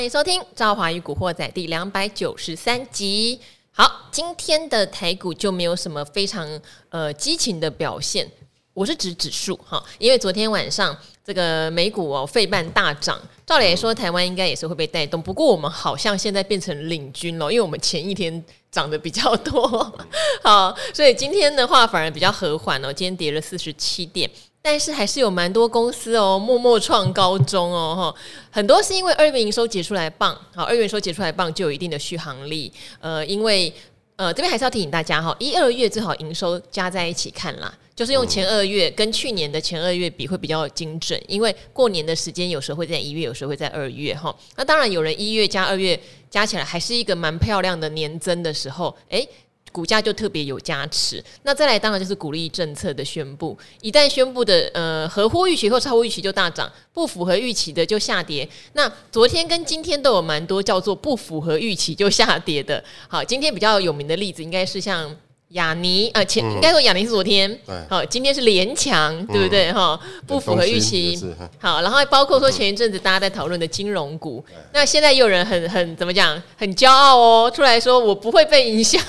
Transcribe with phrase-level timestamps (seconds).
[0.00, 3.38] 欢迎收听《赵华与古惑仔》第两百九十三集。
[3.70, 6.48] 好，今天的台股就没有什么非常
[6.88, 8.26] 呃激情的表现，
[8.72, 19.68] 我是指指数哈，因为昨天晚上这个美股哦，费半大涨，照理来说台湾应该也是会被带动，不过我们好像现在变成领军了，因为我们前一天涨得比较多，
[20.42, 24.30] 好，所以今天的话反而比较和缓哦，今天跌了四十七点。
[24.62, 28.20] 但是还是有蛮多公司哦，默默创高中哦，哈，
[28.50, 32.70] 很多是因为二月营收结出来棒，好，二月营收结出来棒就有一定的续航力，
[33.00, 33.72] 呃，因为
[34.16, 45.98] 呃这边还是要提醒大家哈，一二月最好营收加在一起看啦，就是用前二月跟去年的前二月比会比较精准，因为过年的时间有时候会在一月，有时候会在二月哈，那当然有人一月加二月
[46.28, 49.26] 加起来还是一个蛮漂亮的年增的时候，诶。
[49.72, 58.48] 股价就特别有加持，那再来当然就是鼓励政策的宣布，一旦宣布的呃合乎预期或超乎预期就大涨，不符合预期的就下跌。
[58.72, 62.82] 那昨天跟今天都有蛮多叫做不符合预期就下跌的。
[63.08, 65.16] 好，今天比较有名的例子应该是像。
[65.50, 69.72] 亚尼啊，前应该说雅尼是昨天，好，今天是连强，对不对？
[69.72, 71.18] 哈，不符合预期。
[71.58, 79.02] 好，然后包括说前一阵子大家在讨论的金融股，那现在又有人很很怎么讲，很骄傲哦，出来说我不会被影响。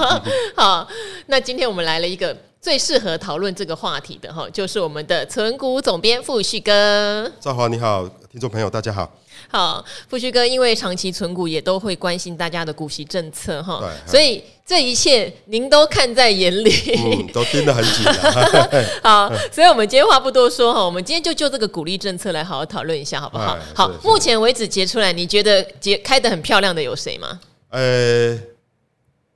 [0.54, 0.86] 好，
[1.26, 7.30] 那今天我们来了一个最适合讨论这个话题的哈，就是我们的存股总编傅旭哥。
[7.40, 9.10] 赵华你好，听众朋友大家好。
[9.48, 18.04] 好，傅旭哥，因为长期存股也都会关心大家的股息政策哈，所以这一切您都看在眼里，嗯、都盯得很紧。
[19.00, 23.56] 好，所以我们今天话不多说哈，我们今天就就这个鼓励政策来好好讨论一下，好不好？
[23.72, 27.38] 好，目前为止结出来，你觉得结开的很漂亮的有谁吗？
[27.70, 28.36] 呃，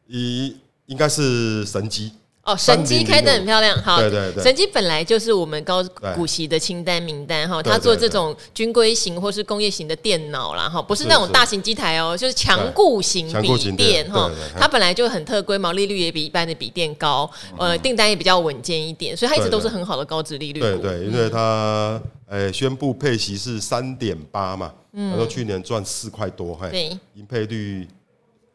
[0.09, 0.57] 一
[0.87, 2.11] 应该是神机。
[2.51, 5.83] 哦，神机开的很漂亮，好，对对对，神机本来就是我们高
[6.15, 20.61] 股息的清单名单哈，它做这种军规型或是工业型的电脑啦哈，不是那种大型机台哦，就是强固型笔电哈，它本来就很特规，毛利率也比一般的笔电高，呃，订单也比较稳健一点，所以它一直都是很好的高值利率。
[20.61, 27.87] 对对，因为它呃宣布配息是三点八嘛，然后去年赚四块多，对，盈配率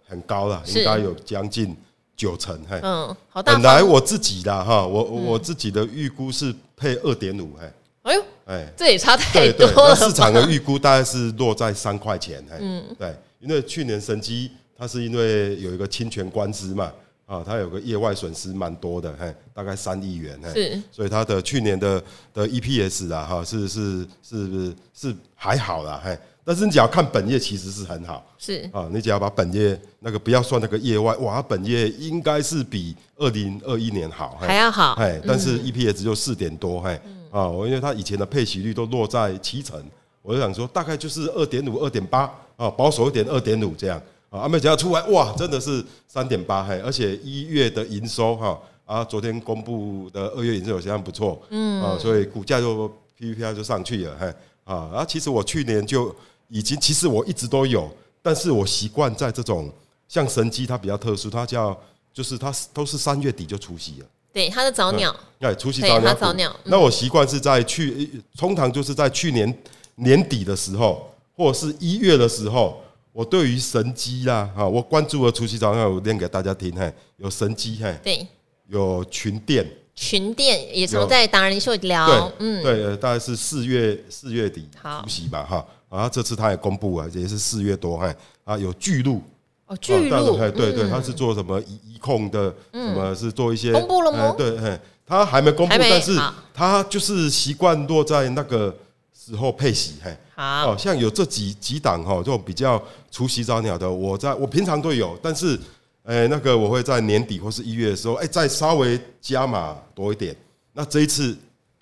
[0.08, 1.76] 很高了，应该有将近。
[2.16, 3.54] 九成，嘿，嗯，好大。
[3.54, 7.72] 本来我自己的哈，我我自己的预估是配二点五，嘿，
[8.04, 9.96] 哎呦，哎，这也差太多了。
[9.96, 16.92] 市场的预估大概是落在三块钱，嘿，嗯，对，因为去年神机它是因为有一个侵权官司嘛，
[17.26, 22.02] 啊，它有个业外损失蛮多的，嘿，大概三亿元，嘿，是，所以它的去年的
[22.34, 26.18] 的 EPS 啊，哈，是是是是还好啦，嘿。
[26.48, 28.70] 但是你只要看本业，其实是很好，是。
[28.72, 37.02] 啊，你只要把本业那个不要算那个业外，哇，本业应该是比二零二一年好，还要好，哎，但是 EPS 只有四点多，嘿，
[37.32, 39.84] 啊，我因为它以前的配息率都落在七成，
[40.22, 52.88] 我就想说大概就是二点五、二点八，啊，保守一点二点五这样，啊，没想到出来，哇，真的是三点八，嘿，而且一月的营收，哈，啊，昨天公布的二月营收有相当不错，嗯，啊，所以股价就
[53.20, 54.28] PPI 就上去了，嘿，
[54.64, 56.16] 啊，然后其实我去年就。
[56.48, 57.90] 已经，其实我一直都有，
[58.22, 59.72] 但是我习惯在这种
[60.08, 61.78] 像神机，它比较特殊，它叫
[62.14, 64.06] 就是它都是三月底就除夕了。
[64.32, 65.16] 对，它的早鸟。
[65.40, 66.14] 对，除夕早鸟。
[66.14, 66.56] 早鸟。
[66.66, 69.58] 那我习惯是在去，通常就是在去年
[69.96, 78.28] 年底的时候，或者是一月的时候，我对于神机啦，哈，我关注了除夕早鸟，我念给大家听，嘿，有神机，嘿，对，
[78.68, 84.68] 有群电，群电也常在达人秀聊，嗯，对，大概是四月四月底
[85.02, 85.66] 除息吧，哈。
[85.88, 88.14] 啊，这次他也公布了，也是四月多，哎，
[88.44, 89.22] 啊，有巨鹿。
[89.68, 94.36] 哦，巨鹿，哎，对对，他是做什么移移控的，什么是做一些公布了吗？
[94.38, 96.20] 对，哎，他还没公布，但是
[96.54, 98.76] 他就是习惯落在那个
[99.14, 105.58] 时候配息，嘿，好，像有这几几档哈，这种比较除息早鸟的，我在我平常都有，但是，
[106.06, 110.36] 哎，那个我会在年底或是一月的时候，哎，再稍微加码多一点，
[110.74, 111.38] 那这一次。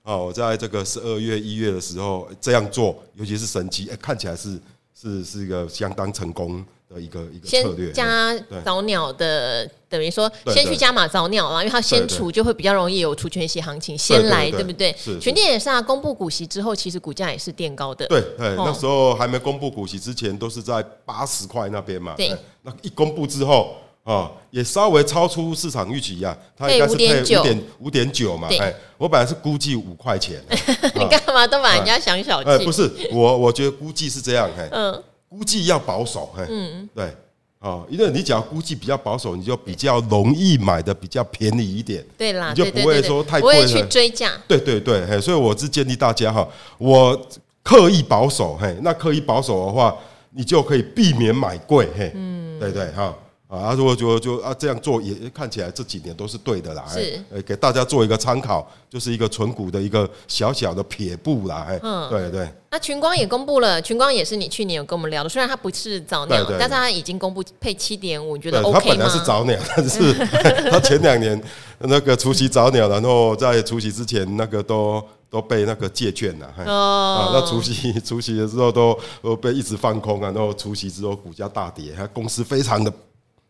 [0.05, 4.59] 哦，我在这个十二月、一月的时候这样做，尤其是神机，哎，看起来是
[4.93, 6.61] 是是一个相当成功
[6.93, 7.89] 的一个一个策略。
[7.93, 14.93] 加早鸟的，等于说先去加码早鸟了，因为它先除就会比较容易有除权息行情先来，对不对？
[15.21, 18.05] 群电也是啊，公布股息之后，其实股价也是垫高的。
[18.07, 22.13] 对，那时候还没公布股息之前，都是在八十块那边嘛。
[22.17, 23.77] 对，那一公布之后。
[24.03, 30.41] 哦，也稍微超出市场预期呀，它应该是配五点五点九嘛，哎，我本来是估计五块钱，
[30.95, 32.65] 你干嘛都把人家想小气？
[32.65, 37.15] 不是，我我觉得估计是这样，嗯，估计要保守，嗯，对，
[37.59, 46.45] 哦，因为你只要估计比较保守，你就比较容易买的比较便宜一点，对啦，你就不会说太贵，不会去追价，对对对，所以我是建议大家哈，
[46.77, 47.17] 我
[47.63, 49.95] 刻意保守，嘿，那刻意保守的话。
[50.35, 53.15] 你就可以避免买贵，嘿，嗯，对对哈。
[53.53, 62.51] 啊，如果就就啊这样做也看起来这几年都是对的啦，是，呃，给大家做一个参考，就是一个存股的一个小小的撇步啦，哎，嗯，对对。
[62.71, 68.79] 那群光也公布了，群光也是你去年有跟我们聊的，虽然它不是早鸟，但是它已经公布配七点五，你觉得 OK 吗？
[68.83, 70.13] 它本来是早鸟，但是
[70.71, 71.39] 它前两年
[71.77, 74.99] 那个除夕早鸟，然后在除夕之前那个都
[75.29, 82.91] 都被那个借券了，哦，啊，那除夕除夕的时候都都被一直放空啊，然后除夕之后股价大跌，它公司非常的。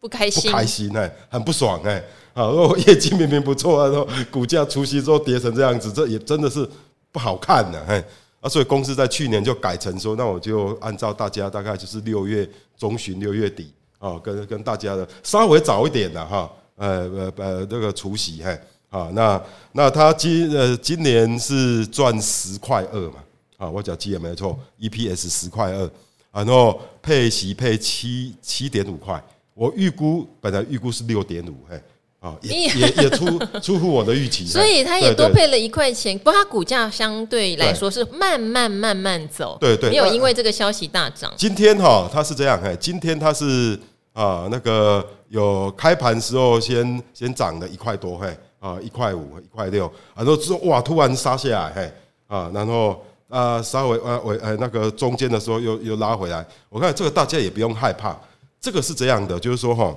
[0.03, 2.03] 不开心，不开心哎，很不爽哎，
[2.33, 6.69] 啊， 如果业绩明明不错啊，然后股价除夕之后跌成这样子，这也真的是
[7.09, 8.03] 不好看的哎，
[8.41, 12.45] 啊，所以公司在去年就改成说，那我就按照大家大概就是六月
[12.77, 18.59] 中旬、六月底啊，跟跟大家的稍微早一点的哈，呃呃呃那个除夕嘿，
[18.89, 19.41] 啊，那
[19.71, 23.23] 那他今呃今年是赚十块二嘛，
[23.55, 25.89] 啊，我讲记也没错，EPS 十块二，
[26.33, 29.23] 然后配息配七七点五块。
[29.53, 31.79] 我预估本来预估是六点五，嘿，
[32.19, 36.17] 啊，也也也出 出乎我的预期，所以它也多配了一块钱。
[36.17, 41.31] 不过它股价相对来说是慢慢慢慢走，对对，没有因为这个消息大涨。
[41.37, 43.79] 今天哈，它是这样，嘿，今天它是
[44.13, 51.93] 啊，那个有开盘时候先先涨了一块多，嘿，啊，一块五，一块六，然后之后哇，突然杀下来，嘿，
[52.27, 52.99] 啊，然后
[53.29, 56.43] 啊，稍微啊我呃那个中间的时候又又拉回来。
[56.69, 58.19] 我看这个大家也不用害怕。
[58.63, 59.93] 这个是这样的，就是说哈，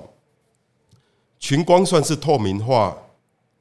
[1.38, 2.98] 群光算是透明化、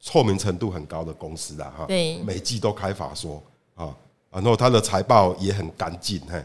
[0.04, 1.84] 透明程度很高的公司了哈。
[1.86, 3.40] 对，每季都开法说
[3.76, 3.94] 啊，
[4.32, 6.44] 然后它的财报也很干净嘿，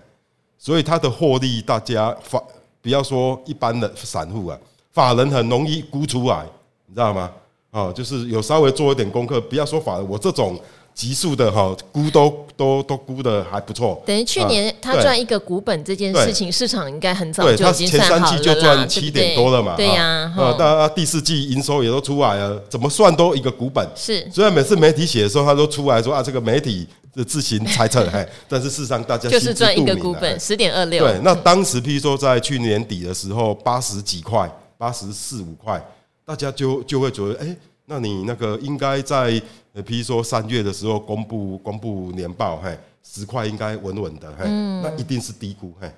[0.59, 2.39] 所以它的获利大家法
[2.83, 4.59] 不要说一般的散户啊，
[4.91, 6.45] 法人很容易估出来，
[6.85, 7.33] 你知道吗？
[7.71, 10.61] 啊，就是有稍微做一点功课，不要说法人，我这种。
[10.93, 18.19] 急速的哈估都都都估的还不错，等于去年他赚一个股本这件事情，市场应该很早就已经算好了。
[18.19, 20.31] 前三季就赚七点多了嘛，对呀。
[20.37, 23.87] 呃，那第四季营收也都出来了，怎么算都一个股本。
[23.95, 26.85] 是，虽然每次媒体写的时候，他都出来说啊，这个媒体
[27.15, 31.03] 的自行猜测，哎， 但是事实上大家就是赚一个股本十点二六。
[31.03, 34.47] 对，那当时譬如说在去年底的时候，八十几块，
[34.77, 35.83] 八十四五块，
[36.25, 37.55] 大家就就会觉得，哎，
[37.85, 39.41] 那你那个应该在。
[39.73, 44.45] 呃，譬如说三月的时候公布公布年报，嘿，十块应该稳稳的，嘿，
[44.83, 45.89] 那一定是低估，嘿，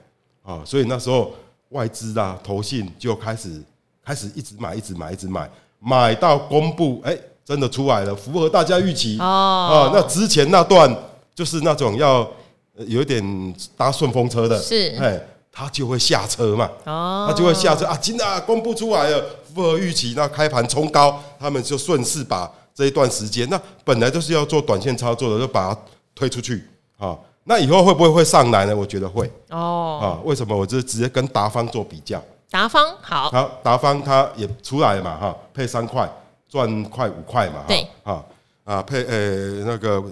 [0.44, 1.32] 啊，所以那时候
[1.70, 3.60] 外资啊、投信就开始
[4.06, 5.50] 开始一直买，一直买，一直买，
[5.80, 9.26] 买到公布，哎，真的出来了，符合大家预期哦。
[9.26, 10.96] 啊，那之前那段
[11.34, 12.30] 就是那种要
[12.76, 15.20] 有一点搭顺风车的，是，哎，
[15.52, 22.52] 他就会下车嘛，哦，他就会下车啊，真的公布出来了，符合预期，那开盘冲高，他们就顺势把。
[22.76, 25.80] 这一段时间，那本来就是要做短线操作的，就把它
[26.16, 26.64] 推出去
[26.98, 27.16] 啊。
[27.44, 28.76] 那以后会不会会上来呢？
[28.76, 30.00] 我觉得会哦。
[30.02, 30.58] 啊，为什么？
[30.58, 32.20] 我就直接跟达方做比较。
[32.50, 36.10] 达方好，好，达方它也出来了嘛哈，配三块
[36.50, 37.64] 赚快五块嘛。
[37.68, 38.24] 对啊
[38.64, 40.04] 啊配呃那个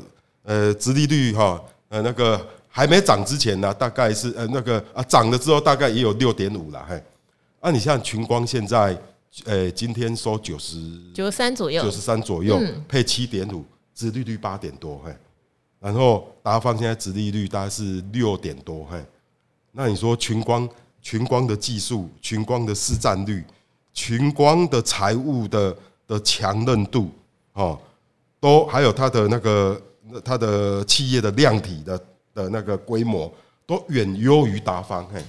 [0.44, 1.60] 呃殖利率哈
[1.90, 7.02] 呃那个还没涨之前呢，大概是呃那个啊涨了之后大概也有六点五了嘿。
[7.60, 8.96] 啊，你像群光现在。
[9.46, 10.78] 诶，今天收九十
[11.14, 13.64] 九十三左右，九十三左右，配七点五，
[13.96, 15.16] 殖利率八点多，嘿。
[15.80, 19.02] 然后达方现在殖利率大概是六点多，嘿。
[19.72, 20.68] 那你说群光，
[21.02, 23.42] 群光的技术，群光的市占率，
[23.94, 25.76] 群光的财务的
[26.06, 27.10] 的强韧度，
[27.54, 27.80] 哦，
[28.42, 29.82] 都还有它的那个
[30.26, 31.98] 它的企业的量体的
[32.34, 33.34] 的那个规模，
[33.66, 35.24] 都远优于达方，嘿。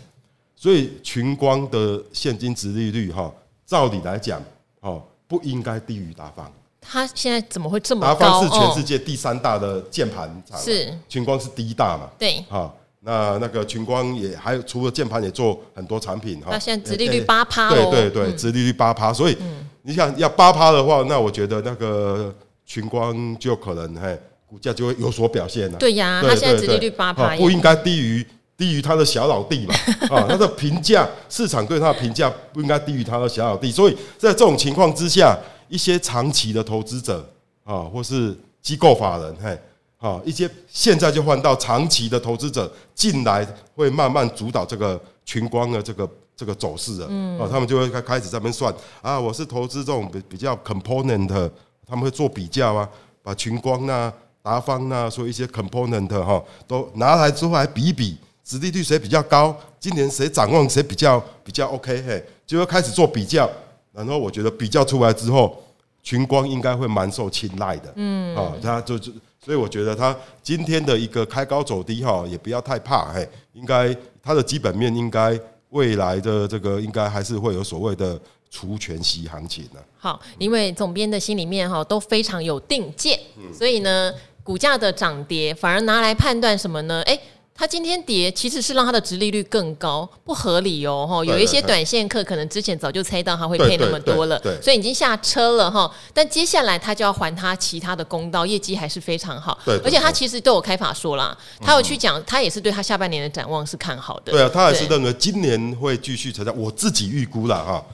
[0.56, 3.32] 所以群光的现金殖利率，哈。
[3.72, 4.38] 照理来讲，
[4.80, 6.52] 哦，不应该低于达方。
[6.78, 8.14] 他现在怎么会这么高？
[8.14, 12.10] 达方是全世界第三大的键盘厂，是群光是第一大嘛？
[12.18, 16.48] 对，哈，那那个群光也还有除了键盘也做很多产品哈。
[16.50, 19.38] 那现在殖利率八趴，对对对，殖利率八趴，所以
[19.80, 22.34] 你想要八趴的话，那我觉得那个
[22.66, 25.78] 群光就可能嘿，股价就会有所表现了。
[25.78, 28.26] 对呀，他现在殖利率八趴，不应该低于。
[28.56, 29.74] 低于他的小老弟嘛？
[30.08, 33.72] 啊，他的评价，市场对他的评价不应该低于他的小老弟。
[33.72, 35.36] 所以在这种情况之下，
[35.68, 37.26] 一些长期的投资者
[37.64, 39.58] 啊，或是机构法人，嘿，
[39.98, 43.44] 啊，一些现在就换到长期的投资者进来，
[43.74, 47.06] 会慢慢主导这个群光的这个这个走势的。
[47.08, 51.50] 嗯，啊，他们就会开开始在那边算啊，我是投资这种比比较 component，
[51.86, 52.88] 他们会做比较啊，
[53.22, 58.16] 把群光啊、达方啊，说一些 component 哈，都拿来之后来比一比。
[58.44, 59.56] 殖利率谁比较高？
[59.78, 62.02] 今年谁展望谁比较比较 OK？
[62.02, 63.50] 嘿，就会开始做比较。
[63.92, 65.62] 然后我觉得比较出来之后，
[66.02, 67.92] 群光应该会蛮受青睐的。
[67.96, 69.12] 嗯，啊，他就就
[69.44, 75.38] 所以我觉得他今天的一个开高走低哈，也不要太怕，嘿，应该它的基本面应该
[75.70, 78.18] 未来的这个应该还是会有所谓的
[78.50, 79.82] 除权息行情的。
[79.98, 83.18] 好，因为总编的心里面哈都非常有定见，
[83.52, 87.02] 所以呢，股价的涨跌反而拿来判断什么呢？
[87.02, 87.18] 哎。
[87.54, 91.24] 它今天跌，其实是让它的值利率更高，不合理哦，哈。
[91.24, 95.88] 有一些短线客可能之前早就猜到它会配那么多了，所以已经下车了哈。
[96.14, 99.56] 但接下来他就要还他其他的公道，业绩还是非常好。
[99.84, 104.32] 而且他其实都有开法说啦，他有去讲，他也是对他下半年的展望是看好的。
[104.32, 106.58] 对啊，他还是认为今年会继续成长。
[106.58, 107.84] 我自己预估了哈，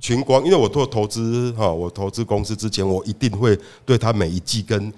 [0.00, 4.90] 群光，因为我做投资哈，我投资公司之前，我一定会对他每一季跟。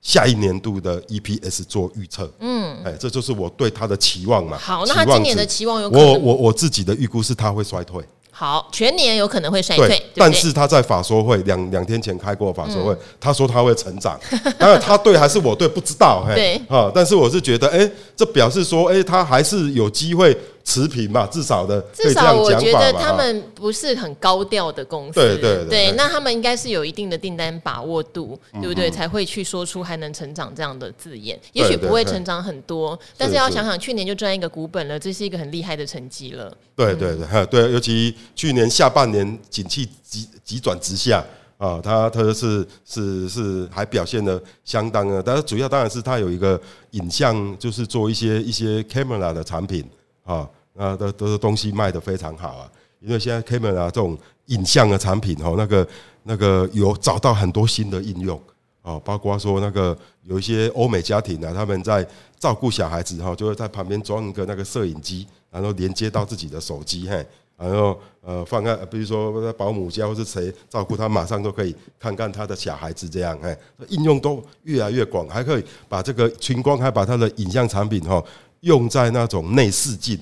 [0.00, 4.56] 下一年度的 EPS 做预测，嗯，哎，这就是我对它的期望嘛。
[4.56, 8.02] 好，那他今年的期望有可能我我我自己的预估是它会衰退。
[8.30, 14.16] 好，全年有可能会衰退，但是他在法说会两两天前开过法说会，嗯、他说他会成长。
[14.56, 20.38] 当然他对还是我对不知道，对啊，但是我是觉得，哎、欸，这表示说，哎、欸，他还是有机会
[20.68, 21.80] 持平吧，至少的。
[21.94, 28.90] 至少我觉得他们不是很高调的公司，对对对，对，那他们应该是有一定的订单把握度，对不对？
[28.90, 31.40] 才会去说出还能成长这样的字眼。
[31.54, 36.54] 也许不会成长很多，但是要想想去年就赚一个股本了，这是一个很厉害的成绩了。
[36.76, 38.14] 对对对，对，尤其。
[38.34, 41.24] 去年下半年景气急急转直下
[41.56, 46.60] 啊，它它是是是还表现的相当的，但是主要当然是它有一个
[46.92, 49.84] 影像，就是做一些一些 camera 的产品
[50.24, 52.70] 啊，啊都都是东西卖得非常好啊，
[53.00, 54.16] 因为现在 camera 这种
[54.46, 55.86] 影像的产品哦，那个
[56.22, 58.40] 那个有找到很多新的应用
[58.80, 62.06] 啊，包括说那个有一些欧美家庭呢，他们在
[62.38, 67.26] 照顾小孩子哈，就会在旁边装一个那个摄影机，然后连接到自己的手机嘿。
[67.56, 73.58] 然后呃，放在比如说在保姆家或是谁照顾他，马上都可以看看他的小孩子这样，哎，
[73.88, 78.22] 应用都越来越广，还可以把这个群光还把它的影像产品哈
[78.60, 80.16] 用在那种内视镜，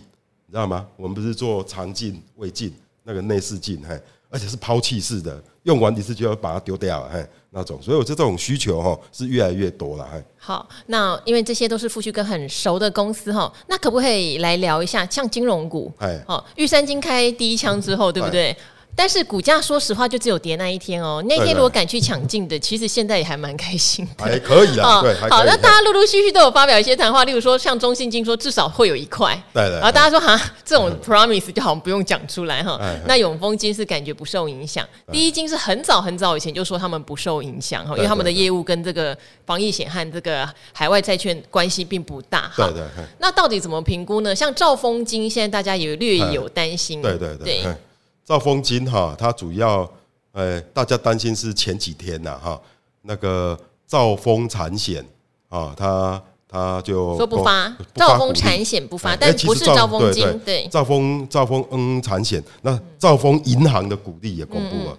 [0.46, 0.86] 你知道吗？
[0.96, 2.72] 我们不是做肠镜、胃镜
[3.02, 4.00] 那个内视镜，嘿，
[4.30, 7.26] 而且是抛弃式的，用完一次就要把它丢掉，嘿。
[7.50, 10.06] 那种，所以我觉得这种需求哈是越来越多了。
[10.36, 15.90] 好，那因为这些都是富旭哥很熟的公司哈，那可不可以来聊一下像金融股？
[15.96, 18.54] 哎，好，玉山金开第一枪之后，对不对？
[18.96, 25.02] 但是股价说实话就只有跌那一天哦，那天如果敢去抢进的，其实现在也还蛮开心的，还可以啊。
[25.02, 29.76] 对，好，那大家陆陆续续都有发表一些谈话，例如说像中信金说至少会有一块，对的。
[29.78, 32.80] 然后大家说哈，这种 promise 就好像不用讲出来哈。
[33.06, 42.50] 那永丰金是感觉不受影响，第一金是很早很早以前就说他们不受影响哈，因为他们的业务跟这个防疫险和这个海外债券关系并不大。
[42.56, 42.82] 对对。
[43.18, 44.34] 那到底怎么评估呢？
[44.34, 47.02] 像兆丰金现在大家也略有担心。
[47.02, 47.66] 对对对。
[48.26, 49.88] 兆丰金哈，它主要，
[50.32, 52.60] 呃，大家担心是前几天呐哈，
[53.02, 53.56] 那个
[53.86, 55.04] 兆丰产险
[55.48, 64.98] 啊，它它就说不发，兆丰产险不发，但不是兆丰金，对，兆丰兆丰嗯产险，那兆丰银行的股利也公布了，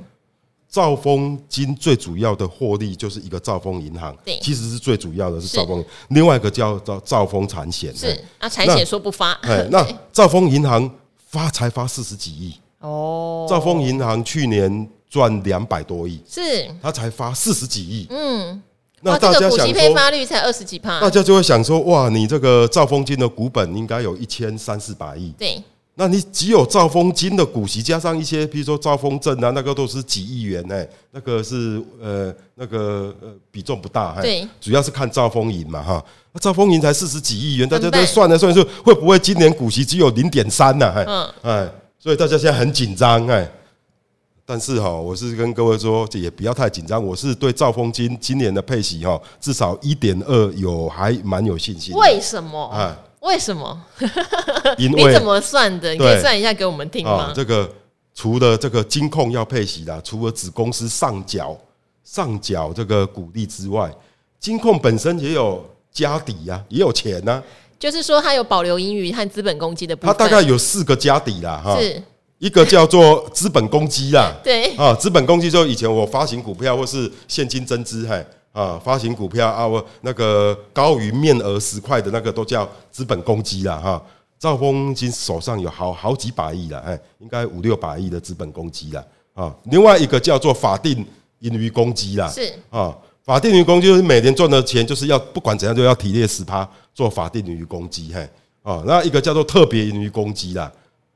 [0.70, 10.90] 兆丰金最主要的获利就是一个兆丰银行，对，其实是最主要的是兆丰，另外一个叫兆兆丰产险，是啊，产险说不发，哎，那 兆丰银行
[11.26, 12.54] 发才发四十几亿。
[12.80, 16.42] 哦，兆丰银行去年赚两百多亿，是，
[16.80, 18.62] 他才发四十几亿，嗯，
[19.02, 25.60] 那大家想说，发率才二十几趴，大家就会想说，哇，你这个兆丰金的股本应该有一千三四百亿，对，
[25.96, 40.94] 那你只有兆丰金的股息加上一些，比如说兆丰证啊，那个都是几亿元哎，那个是呃那个呃比重不大，对，主要是看兆丰银嘛哈，那兆丰银才四十几亿元，大家都算了算说，会不会今年股息只有零点三呢？
[41.08, 41.72] 嗯，哎。
[42.08, 43.46] 所以大家现在很紧张哎，
[44.46, 47.06] 但是哈，我是跟各位说，这也不要太紧张。
[47.06, 51.94] 我是对兆丰金今年的配息哈，至少一点二有还蛮有信心。
[51.96, 52.70] 为什么？
[52.74, 53.84] 哎，为什么？
[54.80, 55.92] 因为你怎么算的？
[55.92, 57.34] 你可以算一下给我们听吗？
[57.36, 57.70] 这个
[58.16, 61.58] 除了这个金控要配息的，除了子公司上缴
[62.06, 63.94] 上缴这个股利之外，
[64.40, 65.62] 金控本身也有
[65.92, 67.44] 家底呀，也有钱呐。
[67.80, 70.14] 就是说，它有保留盈余和资本公积的部分。
[70.16, 72.02] 它大概有四个家底啦，哈，是
[72.40, 84.02] 一个叫做资本公积啦， 对啊，资本公积就以前我发行股票或是现金增资，嘿啊，发行股票啊，我那个高于面额十块的那个都叫资本公积啦，哈。
[84.40, 89.04] 赵丰金手上有好好几百亿了，哎，应该五六百亿的资本公积了
[89.34, 89.52] 啊。
[89.72, 91.04] 另外一个叫做法定
[91.40, 92.96] 盈余公积啦，是啊。
[93.24, 98.28] 法定盈余公积就是每年赚的钱，就是要不管怎样就要提列十趴做法定盈余公积，嘿，
[98.64, 100.72] 啊，那一个叫做特别盈余公积啦，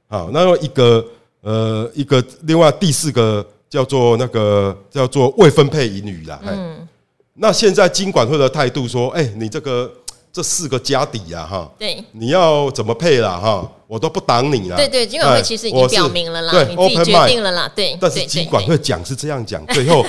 [0.08, 1.04] 啊，那一个
[1.42, 6.40] 呃一个另外第四个叫做那个叫做未分配盈余啦。
[6.44, 6.88] 嗯，
[7.34, 9.92] 那现在金管会的态度说，哎，你这个
[10.32, 14.78] 这四个家底呀，哈，对，你要怎么配啦，哈，我都不挡你了。
[14.78, 17.98] 对对，金管会其实已经表明了啦，你自己决定了啦，对。
[18.00, 20.06] 但是金管会讲是这样讲，最后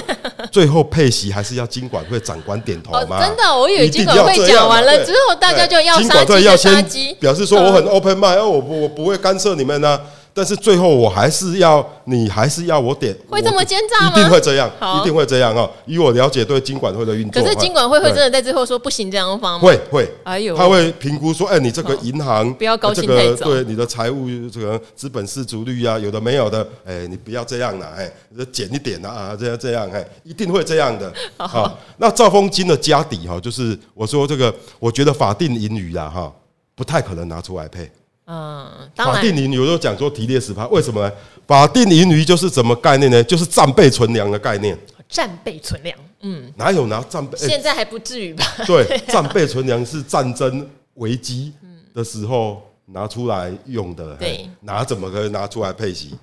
[0.52, 3.18] 最后配席还是要经管会长官点头吗？
[3.18, 9.98] 真的，我以为经管会讲完了之后，大家就要杀鸡要杀鸡，表示说我很 open mind，我不我不会干涉你们呢。
[10.34, 14.12] 但是最后我还是要你还是要我点，会这么奸诈吗？
[14.12, 14.70] 一定会这样，
[15.00, 15.70] 一定会这样哦。
[15.84, 19.60] 以我了解对金管会的运作，可是金管会会真的在最后说不行这样放吗？
[19.60, 28.10] 会会，哎呦，他会评估说，哎，你这个银行不要高兴太早，对你的财务这个资本适足率啊，有的没有的，哎，你不要这样了，哎，
[28.50, 31.12] 减一点啊，这样这样，哎，一定会这样的。
[31.36, 36.32] 好，那赵丰金的家底哈，就是我说这个，我觉得法定盈余啊，哈，
[36.74, 37.90] 不太可能拿出来配。
[38.26, 41.12] 嗯，法定盈余候讲说提列十趴，为什么呢？
[41.46, 43.22] 法定盈余就是什么概念呢？
[43.24, 44.78] 就是战备存粮的概念。
[45.08, 47.36] 战备存粮，嗯，哪有拿战备？
[47.36, 48.44] 现在还不至于吧？
[48.66, 51.52] 对， 战备存粮是战争危机
[51.92, 54.14] 的时候拿出来用的。
[54.16, 56.14] 对，拿怎么可以拿出来配息？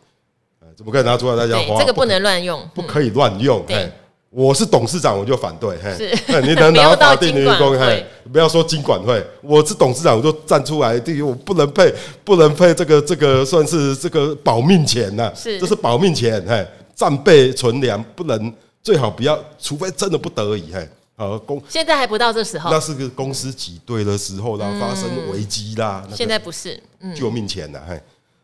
[0.75, 1.79] 怎么可以拿出来大家花？
[1.79, 3.63] 这个不能乱用，不可以乱用。
[3.67, 3.91] 对。
[4.31, 5.75] 我是董事长，我就反对。
[5.97, 7.77] 是，你能 拿法定员工？
[7.79, 10.99] 嘿，不要说经管会，我是董事长，我就站出来。
[10.99, 11.91] 第一，我不能配，
[12.23, 15.31] 不能配这个这个算是这个保命钱呐。
[15.35, 16.43] 是，这是保命钱。
[16.47, 20.71] 嘿，战备存粮不能，最好不要，除非真的不得已。
[20.71, 21.59] 嘿，好公。
[21.67, 22.69] 现在还不到这时候。
[22.69, 26.07] 那是个公司挤兑的时候，然后发生危机啦。
[26.13, 26.79] 现在不是，
[27.15, 27.81] 救命钱呐。
[27.87, 27.99] 嘿，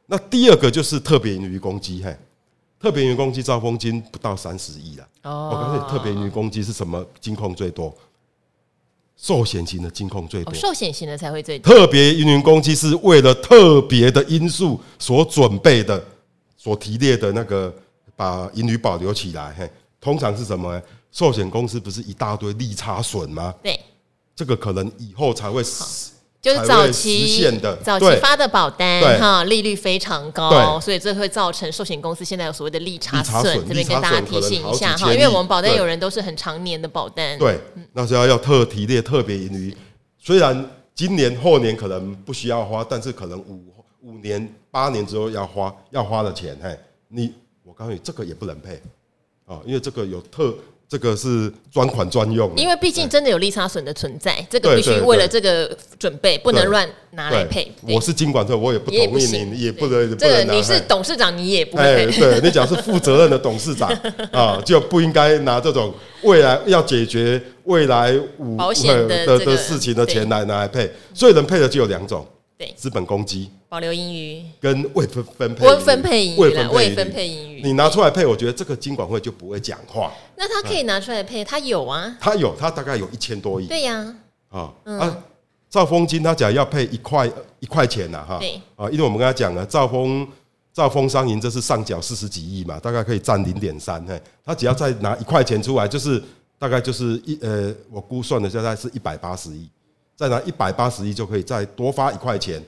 [0.08, 2.01] 那第二个就是特别盈余公积。
[2.04, 2.18] 嘿。
[2.86, 5.08] 特别盈余公积兆丰金不到三十亿了。
[5.24, 7.04] 哦，我告诉你，特别盈余公积是什么？
[7.20, 7.92] 金控最多，
[9.18, 11.74] 寿险型的金控最多，寿险型的才会最多。
[11.74, 16.06] 特别盈余公积是为了特别的因素所准备的，
[16.56, 17.74] 所提列的那个
[18.15, 19.51] 把盈余保留起来。
[19.58, 19.68] 嘿，
[20.00, 20.80] 通常是什么？
[21.12, 23.51] 寿险公司不是一大堆利差损吗？
[23.63, 23.80] 对，
[24.36, 26.12] 这个可能以后才会死。
[26.46, 27.50] 就是早期
[27.84, 33.67] 早期发的保单哈，利率非常高，所以这会造成寿险公司现在有所谓的利差损。
[33.67, 37.36] 这边跟大家提醒一下哈，因为我们保单有人都是很长年的保单。
[37.39, 37.60] 对，
[37.93, 39.76] 那是要要特提列特别盈余。
[40.19, 43.63] 虽然今年后年可能不需要花，但是可能五
[44.04, 48.80] 五年八年之后要花要花的钱，嘿，你我告诉你，这个也不能配
[49.48, 50.54] 啊，因为这个有特。
[50.88, 57.71] 这个是专款专用，因为毕竟真的有利差损的存在，这个必须为了这个准备，不能乱拿来配。
[57.82, 60.17] 我是经管特，我也不同意你，你也不能。
[60.17, 62.06] 这个你是董事长，你也不配。
[62.12, 63.89] 对，你讲是负责任的董事长
[64.32, 72.24] 啊，就不应该拿这种未来要解决未来五保险的的事情的钱来拿来配，所以能配的就有两种。
[72.58, 74.41] 对，资本公积、保留盈余。
[74.62, 80.13] 跟未分分配、未分配盈余、未分配盈余，你拿出来配，我觉得这个金管会就不会讲话。
[80.38, 83.68] 那他可以拿出来配，他有啊，他有，他大概有一千多亿。
[83.68, 84.15] 对呀，
[84.50, 85.24] 啊啊，
[85.70, 88.39] 兆丰金他讲要配一块一块钱呐，哈，
[88.78, 90.26] 啊，因为我们跟他讲了，兆丰
[90.72, 96.24] 兆丰商银这是上缴四十几亿嘛，大概可以占零点三，嘿，他只要再拿一块钱出来，就是
[96.58, 99.70] 大概就是一呃，我估算的大概是一百八十亿。
[100.15, 102.63] 再拿一百八十亿就可以再多发一块钱，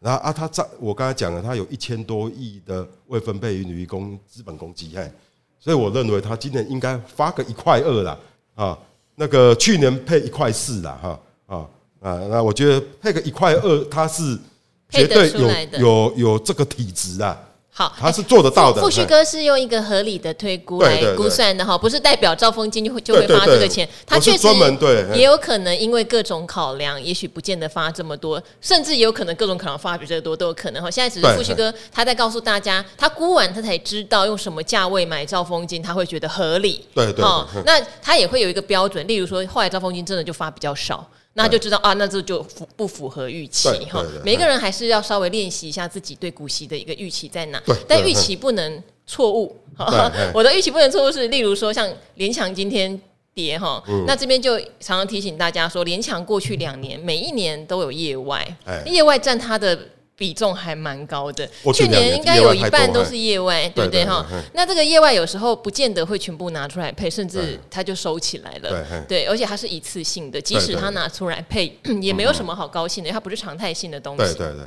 [0.00, 5.10] 然后啊，他在我刚才讲了，他有一千多亿的未分配盈余公资本公积，嘿，
[5.58, 8.18] 所以我认为他今年应该发个一块二啦，
[8.54, 8.78] 啊，
[9.14, 11.68] 那个去年配一块四啦，哈，啊。
[11.98, 14.38] 啊，那我觉得配个一块二，他是
[14.90, 17.38] 绝对有有有这个体质的。
[17.78, 18.80] 好，他是做得到的。
[18.80, 23.86] 富旭哥是用一个合理的推估来估算的哈，不是代表赵峰金就会就会发这个钱。
[24.06, 24.48] 他确实
[25.14, 30.90] 也有可能因为各种考量，也许不见得发这么多，甚至也有可能各种考量发比这多都有可能哈。
[30.90, 36.82] 现在只是富旭哥他在告诉大家，他估完他才知道用什么价位买赵峰金，他会觉得合理。
[36.94, 37.22] 对对。
[37.22, 41.06] 好，那他也会有一个标准，例如说后来赵峰金真的就发比较少。
[41.36, 44.02] 那就知道啊，那这就符不符合预期哈？
[44.24, 49.56] 每一个人还是要稍微练习一下自己对股息的一个预期在哪，但预期不能错误。
[50.32, 52.98] 我的预期不能错误是，例如说像联强今天
[53.34, 59.78] 跌哈，那这边就常常提醒大家说，联强过去两年每一年都有业外，业外占它的。
[60.16, 64.26] 比重还蛮高的，去年应该有一半都是业外，对不对哈？
[64.54, 74.18] 那这个业外有时候不见得会全部拿出来配，甚至他就收起来了，对，而且它是一次性的，即使他拿出来配， 也没有什么好高兴的，因为它不是常态性的东西。
[74.18, 74.64] 对对对。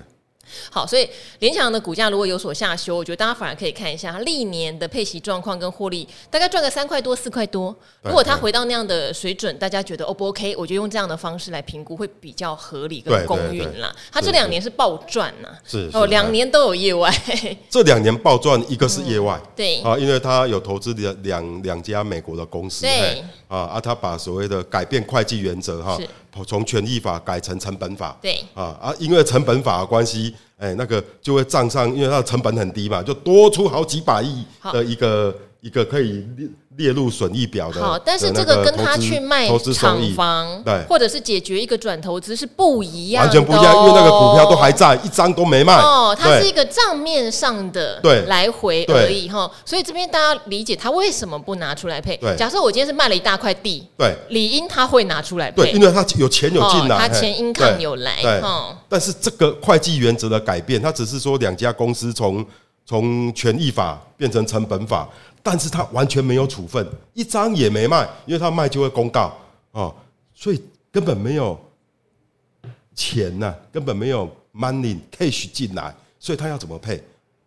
[0.69, 1.09] 好，所以
[1.39, 7.75] 联强的股价如果有所下修，我觉得大家反而可以看一下它历年的配息状况跟获利，大概赚个三块多四块多。
[8.03, 10.55] 如果它回到那样的水准，大家觉得 O 不 OK？
[10.55, 13.93] 我觉得用这样的方式来评估会比较合理跟公允啦。
[14.12, 17.13] 它这两年是暴赚呐，是哦，两年都有业外。
[17.69, 25.99] 这两年暴赚，一个是业外，嗯、对啊，因为它有投资两两两家美国的公司，对啊啊，他把所谓的改变会计原则哈，
[26.47, 28.39] 从权益法改成成本法，对。
[28.53, 30.33] 啊啊，因为成本法的关系。
[30.59, 36.27] 哎，那个就会账上，因为它的成本很低嘛，就多出好几百亿的一个一个可以
[36.79, 37.81] 列列入损益表的。
[37.81, 45.75] 好，但是这个跟他去卖厂房，对，或者是解决一个转投资是不一样的，完全不一样，因为那个股票都还在，一张都没卖。
[45.75, 48.25] 哦，它是一个账面上的对。
[48.29, 52.15] 来回而已哈，所以这边大家理解他为什么不拿出来配。
[52.17, 58.41] 对，假设我今天是卖了一大块地，对，理应他会拿出来配，对，因为他有钱有进来，他钱 income 有来，对。
[58.87, 62.45] 但是这个会计原则的改变，它只是说两家公司从
[62.85, 65.09] 从权益法变成成本法，
[65.41, 69.36] 但是他完全没有处分，一张也没卖，因为他卖就会公告
[69.71, 69.95] 哦，
[70.34, 71.60] 所以根本没有
[72.93, 77.02] 钱呐、根本没有 money cash 进来，所以他要怎么配？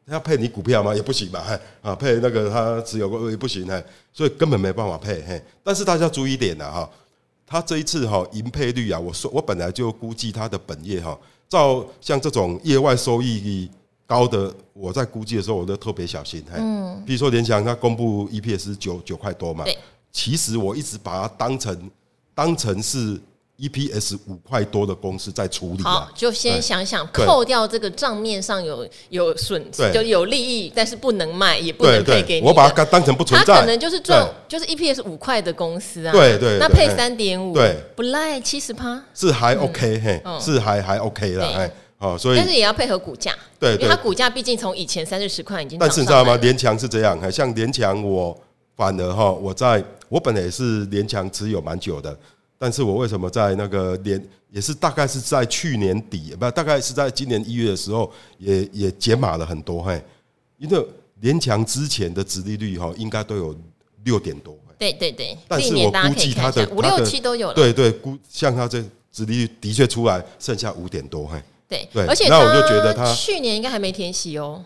[0.05, 0.95] 他要配你股票吗？
[0.95, 3.67] 也不行吧，啊，配那个他持有个也不行，
[4.13, 6.91] 所以根本没办法配，嘿，但是大家注意点了哈。
[7.47, 11.17] 他这一次哈盈配率啊，我说我本来就估计他的本业哈，
[11.49, 13.71] 照像这种业外收益
[14.07, 16.45] 高的，我在估计的时候我都特别小心。
[16.55, 19.65] 嗯，比如说联想它公布 EPS 九九块多嘛，
[20.11, 21.91] 其实我一直把它当成
[22.35, 23.21] 当成是。
[23.59, 32.47] EPS 五块多的公司在处理，好，就先想想扣掉这个账面上有有损，就有利益，但是不能卖，也不能配给你。
[32.47, 36.11] 我把它当成不存在，它可能就是赚，就是 EPS 五块的公司啊。
[36.11, 41.71] 对对，那配三点五，对，不赖七十趴，是还 OK 嘿，是还还 OK 了哎，
[42.03, 46.37] 好，所以但是也要配合股价，对，因为它股价毕竟从以前三四十块已经，但是你知道吗？
[46.39, 48.37] 联强是这样，像联强我
[48.75, 52.19] 反而哈，我在我本来也是联强持有蛮久的。
[52.59, 60.03] 但是我为什么在那个联也是大概是在去年底，不大概是在今年一月的时候，也也解码了很多嘿，
[60.59, 60.87] 因为
[61.21, 63.57] 联强之前的殖利率哈应该都有
[64.03, 71.41] 六点多，对对对，但是我估计它的五六七都有了，对对，估像它这殖利率的确出来剩下五点多嘿，
[71.73, 74.63] 对对，而且那我就觉得他去年应该还没填息哦，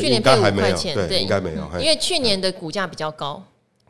[0.00, 3.42] 去年配五块钱，对，应该没有，因为去年的股价比较高，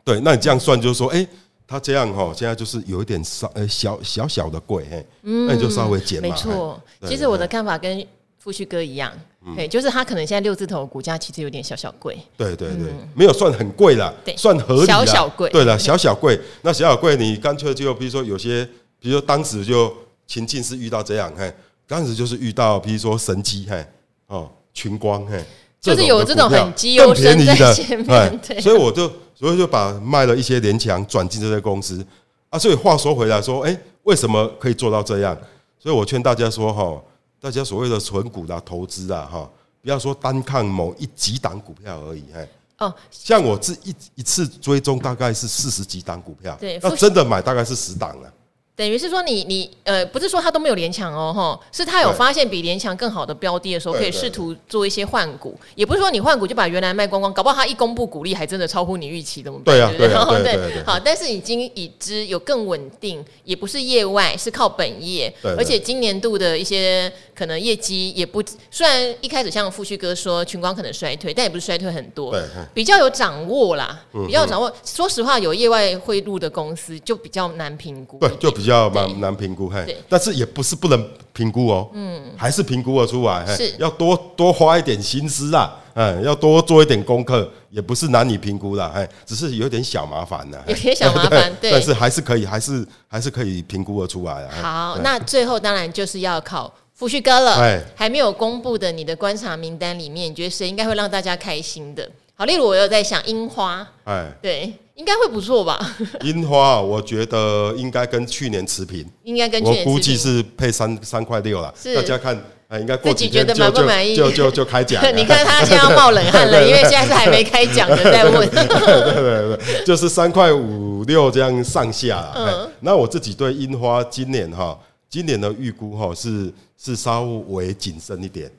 [0.03, 1.27] 对，那你这样算就是说，哎。
[1.67, 6.27] 他这样哈，现在就是有一点稍呃小小小的贵嘿，那你就稍微减嘛。
[6.27, 6.77] 没错，
[7.07, 8.05] 其实我的看法跟
[8.39, 9.09] 富旭哥一样，
[9.55, 12.19] 对，就是他可能现在六字头股价其实有点小小贵。
[12.35, 14.85] 对对对，没有算很贵啦，算合理。
[14.85, 15.49] 小小贵。
[15.51, 18.67] 对了，小小贵，那小小贵，你干脆就比如说有些，
[18.99, 19.95] 比如说当时就
[20.27, 21.49] 情境是遇到这样嘿，
[21.91, 23.85] 当时就是遇到比如说神机嘿，
[24.27, 25.43] 哦群光嘿，
[25.81, 29.11] 就是有这种很绩优生在前面， 对，所以我就。
[29.33, 32.05] 所以就把卖了一些联强转进这些公司
[32.51, 35.35] 啊，所以话说回来说，哎，为什么可以做到这样？
[35.79, 37.01] 所以我劝大家说哈，
[37.39, 39.49] 大家所谓的存股啦、投资啊，哈，
[39.81, 48.31] 不要说单看某一几档股票而已，嘿，哦，像我这一一次追踪大概是四十几档股票，对，那真的买大概是十档了。
[48.81, 60.07] 等于是说你，你你呃，不是说他都没有联强哦，哈，是他有发现比联强更好的标的的时候，可以试图做一些换股，也不是说你换股就把原来卖光光，搞不好他一公布股利还真的超乎你预期的，对啊，对
[60.41, 60.55] 对？
[60.55, 68.41] 对，好，但是已经已知有更稳定，也不是业外，是靠本业，而且今年度的一些可能业绩也不，
[68.71, 72.33] 虽然一开始像富旭哥说群光可能衰退，但也不是衰退很多，
[72.73, 74.73] 比较有掌握啦，比较有掌握。
[74.83, 79.51] 说实话，有业外汇入的公司就比较难评估，对，就比较蛮难评。
[79.51, 83.73] 评估嘿，但是也不是不能评估哦，嗯，还是评估了出来，是。
[83.77, 94.53] 要多多花一点心思啊，嗯，要多做一点功课，也不是难以评估的，哎，只是有点小麻烦呢，有点小麻烦， 对，但是还是可以，还是还是可以评估的出来啊。
[94.61, 102.09] 好，那最后当然就是要考富旭哥了，哎，还没有公布的你的观察名单里面，你觉得谁应该会让大家开心的？
[102.35, 104.73] 好，例如我有在想樱花，哎，对。
[105.01, 105.79] 应该会不错吧？
[106.21, 111.73] 樱花，我觉得应该跟去年持平，应该跟去年我估计是配三三块六了。
[111.75, 114.15] 是大家看，哎，应该过几天就觉得满不满意？
[114.15, 115.03] 就就就开奖。
[115.17, 118.47] 你看他现在要冒冷汗了，因为现在是还没开奖的，在问。
[118.53, 122.31] 对对对，就是三块五六这样上下。
[122.35, 124.77] 嗯，那我自己对樱花今年哈，
[125.09, 128.51] 今年的预估哈是是稍微谨慎一点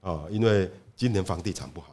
[0.00, 1.88] 啊，因为今年房地产不好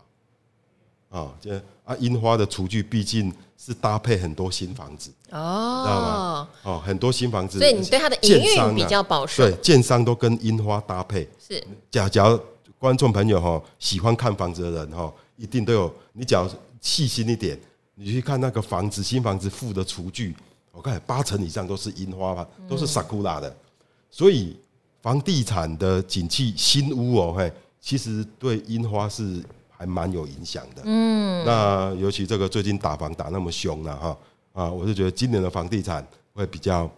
[1.17, 3.33] 啊，这啊樱花的厨具毕竟。
[3.57, 6.49] 是搭配很多新房子哦，知道吗？
[6.63, 9.43] 哦，很多新房子，所以你对它的营运比较保守。
[9.43, 11.27] 对，建商都跟樱花搭配。
[11.39, 12.39] 是，假假如
[12.77, 15.91] 观众朋友哈，喜欢看房子的人哈，一定都有。
[16.11, 16.47] 你只要
[16.81, 17.57] 细心一点，
[17.95, 20.35] 你去看那个房子，新房子附的厨具，
[20.71, 23.55] 我看八成以上都是樱花吧，都是 Sakura 的。
[24.11, 24.59] 所以
[25.01, 29.41] 房地产的景气，新屋哦，嘿，其实对樱花是
[29.77, 30.81] 还蛮有影响的。
[30.85, 34.17] 嗯，那尤其这个最近打房打那么凶了哈
[34.53, 36.89] 啊，我是觉得今年的房地产会比较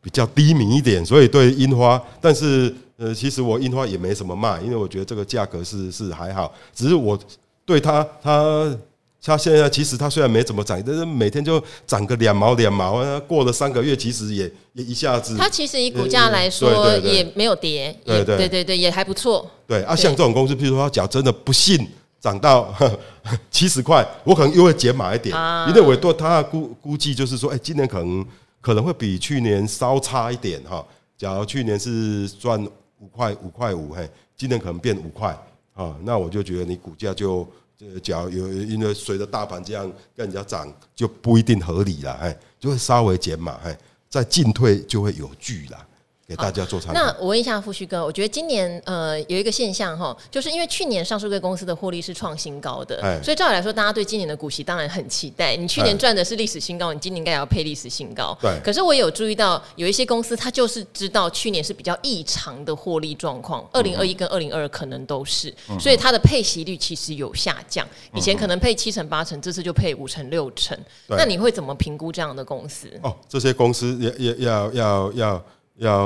[0.00, 7.18] 比较低迷一点，所以对樱花，但是呃，其实我樱花也没什么卖，因为我觉得这个价格是是还好，只是我
[7.64, 8.76] 对它它。
[9.24, 13.20] 它现在其实它虽然没怎么涨，但是每天就涨个两毛两毛啊。
[13.20, 15.36] 过了三个月，其实也也一下子。
[15.36, 19.48] 它其实以股价来说也没有跌，对对对对，也还不错。
[19.64, 21.88] 对啊，像这种公司，譬如说，假真的不幸
[22.22, 22.72] 涨到
[23.50, 25.36] 七十块，我可能又会减码一点，
[25.68, 28.26] 因为我对它估估计就是说，哎，今年可能
[28.60, 30.82] 可能会比去年稍差一点哈。
[31.18, 32.64] 假如去年是赚
[33.00, 35.36] 五块五块五，嘿，今年可能变五块
[35.74, 37.46] 啊，那我就觉得你股价就。
[37.84, 39.82] 呃，假如有因为随着大盘这样
[40.14, 43.76] 跟人家涨，就不一定合理了，哎，就会稍微减码，哎，
[44.08, 45.86] 再进退就会有据了。
[46.32, 46.94] 给大家做参考。
[46.94, 55.54] 那我问一下富旭哥，我觉得今年呃有一个现象哈，就是因为去年上市柜公司的获利是创新高的，所以照理来说，大家对今年的股息当然很期待。
[55.56, 58.36] 你去年赚的是历史新高，你今年应该也要配历史新高。
[58.40, 58.58] 对。
[58.64, 67.86] 可是我有注意到有一些公司，它就是知道去年是比较异常的获利状况，二零二一跟二零二二可能都是，所以它的配息率其实有下降。
[68.14, 70.78] 以前可能配七成八成，这次就配五成六成。
[71.08, 72.88] 那你会怎么评估这样的公司？
[73.02, 75.22] 哦，这些公司也也要要要。
[75.22, 75.42] 要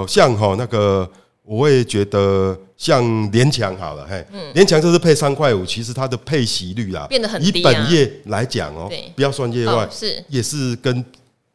[0.09, 1.09] 像哈那个，
[1.43, 7.61] 我会觉得像联强好了，嘿，联强就是配三块五，其实它的配息率啦，变得很低。
[7.61, 10.25] 以本业来讲哦，不要算业外，是。
[10.29, 11.05] 也是跟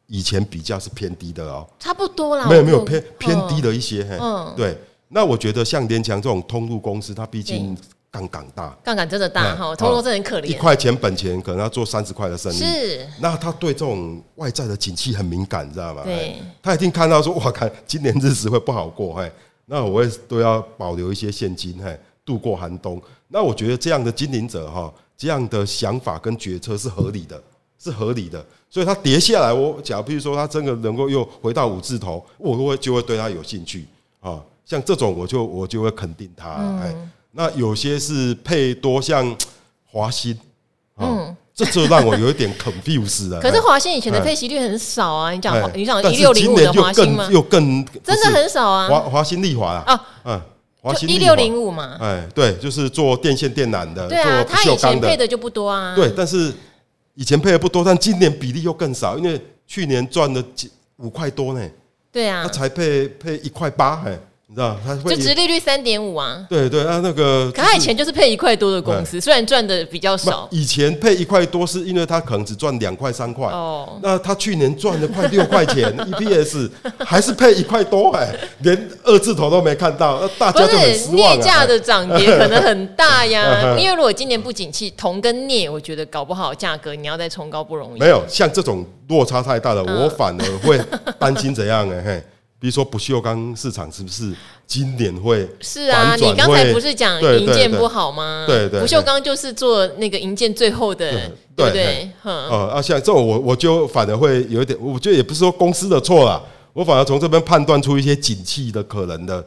[0.06, 4.18] 以前比较是偏低的哦，差不多啦，没有没有偏偏低的一些，嘿，
[4.56, 4.76] 对。
[5.08, 7.76] 那我觉得像联强这种通路公司，它毕竟。
[8.12, 10.44] 杠杆大，杠杆真的大哈，通通真的很可怜。
[10.44, 13.08] 一块钱本钱可能要做三十块的生意，是。
[13.20, 16.02] 那他对这种外在的景气很敏感，你知道吗？
[16.04, 16.36] 对。
[16.62, 19.32] 他一定看到说，哇，看今年日子会不好过，嘿，
[19.64, 23.00] 那我也都要保留一些现金，嘿，度过寒冬。
[23.28, 27.42] 那我觉得这样的经营者哈，这样的想法跟决策是合理的，
[27.82, 28.44] 是合理的。
[28.68, 33.86] 所以他跌下来，我假如比如说他真的能够又回到五字头，我会就会对他有兴趣
[34.20, 34.38] 啊。
[34.66, 36.50] 像这种，我就我就会肯定他，
[36.82, 36.94] 哎。
[37.34, 39.34] 那有些是配多像
[39.90, 40.38] 华新，
[40.98, 43.40] 嗯，这就让我有一点 confused 了。
[43.40, 47.28] 可是华新以前的配息率很少啊，你讲你讲一六零五的华新吗？
[47.32, 48.86] 又更真的很少啊。
[48.86, 50.40] 华华新丽华啊，嗯，
[50.82, 55.94] 华新一六零五嘛，哎，对，就是做电线电缆的，对啊，他以前配的就不多啊。
[55.96, 56.52] 对，但是
[57.14, 61.66] 以前配的不多，但今年比例又更少，因为去年赚了几五块多呢。
[62.12, 64.18] 对啊，他才配配一块八，哎。
[64.52, 66.44] 你知道它会就殖利率三点五啊？
[66.46, 70.46] 对对啊，那个可他以前就是配一块多的公司，虽然赚的比较少。
[70.50, 73.98] 以前配一块多是因为他可能只赚两块三块哦。
[74.02, 78.28] 那他去年赚了快六块钱， EPS 还是配一块多哎，
[78.60, 81.34] 连二字头都没看到，那大家就很失望。
[81.34, 87.98] 镍价的涨跌 可能很大呀， 因为如果今年不景气，铜跟镍，我觉得搞不好价格你要再冲高不容易。
[87.98, 90.78] 没有像这种落差太大了，我反而会
[91.18, 92.22] 担心怎样哎嘿。
[92.62, 94.32] 比如说不锈钢市场是不是
[94.68, 95.44] 今年会？
[95.60, 98.44] 是啊，你刚才不是讲银建不好吗？
[98.46, 101.10] 对对，不锈钢就是做那个银建最后的，
[101.56, 102.08] 对不对？
[102.22, 106.40] 嗯啊，像这种我我就反而会有一点，我觉得也不是说公司的错啦，
[106.72, 109.44] 我反而从这边判断出一些景气的可能的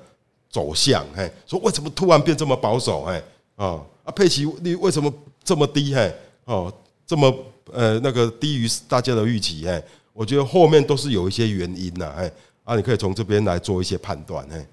[0.51, 1.01] 走向。
[1.15, 3.06] 嘿，说为什么突然变这么保守？
[3.06, 3.23] 嘿，
[3.56, 5.10] 啊啊，配息率为什么
[5.41, 5.95] 这么低？
[5.95, 6.69] 嘿，哦，
[7.08, 7.34] 这么
[7.71, 9.63] 呃那个低于大家的预期？
[9.65, 12.13] 嘿，我觉得后面都是有一些原因呐。
[12.17, 12.30] 嘿。
[12.65, 14.67] 啊，你可以从这边来做一些判断，嘿，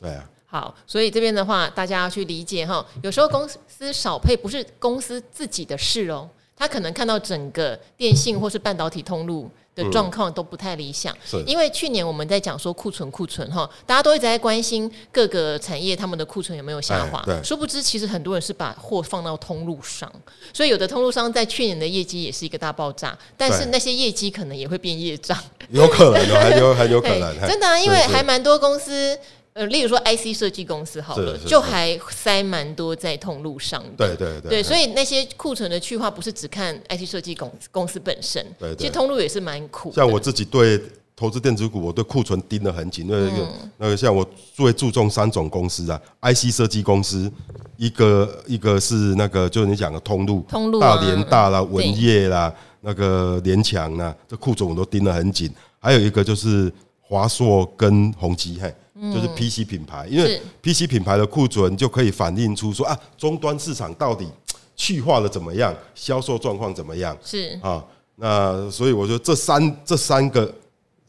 [0.00, 0.30] 对啊。
[0.46, 2.86] 好，所以这边的话，大家要去理解哈。
[3.02, 11.40] 有时候公司少配不是公司自己的事哦，他可能看到整个电信或是半导体通路的状况都不太理想，是。
[11.46, 20.10] 因为去年我们在讲说库存库存哈，大家都一直在关心各个产业他们的库存有没有下滑，对，殊不知其实很多人是把货放到通路上，
[20.52, 25.38] 所以有的通路商在去年的业绩也是一个大爆炸，但是那些业绩可能也会变业障，
[25.70, 29.16] 有可能，还有还有可能， 真的，因为还蛮多公司。
[29.56, 34.14] 呃，例如说 IC 设计公司好了，就还塞蛮多在通路上的。
[34.14, 34.50] 对对对。
[34.50, 39.90] 对，所以那些库存的去化不是只看 IC 设计公公司本身，对，其实通路也是蛮苦。
[39.92, 40.78] 像我自己对
[41.16, 43.06] 投资电子股，我对库存盯得很紧。
[43.08, 44.22] 那个那个，像我
[44.54, 47.32] 最注重三种公司啊，IC 设计公司，
[47.78, 55.50] 一个一个是那个就是你讲的通路，通路大联大啦、文业啦、那个联强啦，这库存我都盯得很紧。
[55.78, 58.70] 还有一个就是华硕跟宏基，嘿。
[59.12, 64.26] 就是 PC 品牌，因为 PC 品牌的库存就可以反映出说啊，终端市场到底
[64.74, 67.16] 去化的怎么样，销售状况怎么样？
[67.22, 67.58] 是。
[67.62, 67.84] 啊，
[68.16, 70.54] 那所以我说这三这三个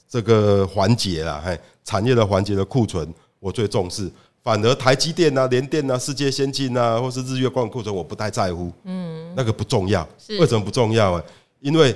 [0.10, 3.08] 这个环节啊，嘿，产业的环节的库存
[3.40, 4.12] 我最重视，
[4.44, 10.08] 反而台积电啊、联电啊、世界先进啊，或是日月光库存我不太在乎，嗯，那个不重要，
[10.40, 11.24] 为什么不重要啊？
[11.62, 11.96] 因为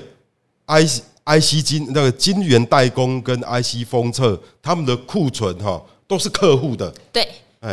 [0.68, 7.28] IC IC 金那个金源代工跟 IC 封测，他们的库存哈都是客户的，对，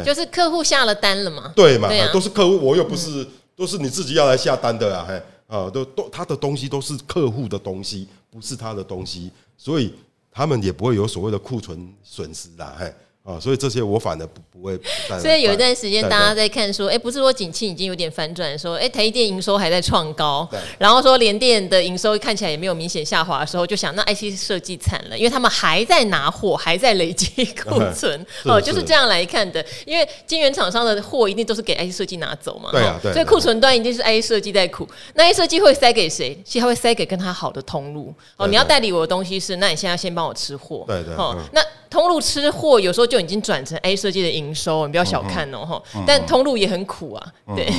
[0.05, 9.95] 就是客户下了单了嘛，对嘛，都是客户，我又不是，都是你自己要来下单的啊，嘿，啊，都都他的东西都是客户的东西，不是他的东西，所以
[10.31, 12.93] 他们也不会有所谓的库存损失啦，嘿。
[13.29, 14.81] 啊，所以这些我反而不不会。
[15.21, 29.63] 所以有一段时间，大家在看说，哎，不是说景气已经有点反转，说，哎，台积电营收还在创高，然后说联电的营收看起来也没有明显下滑的时候，就想那 IC 设计惨了，因为他们还在拿货，还在累积库存，哦，就是这样来看的。
[29.85, 33.13] 因为晶圆厂商的货一定都是给 IC 设计拿走嘛，对啊，对。
[33.13, 36.35] 所以库存端一定是 IC 设计在苦，那 IC 设计会塞给谁？
[36.47, 38.15] 其实他会塞给跟他好的通路。
[38.39, 41.15] 哦，你要代理我的东西是，那你现在先帮我吃货，对对。
[41.15, 41.61] 哦，那。
[41.91, 45.83] 通路吃货有时候就已经转成 A 设计的营收，你不要小看哦哈。
[46.07, 47.71] 但通路也很苦啊，对，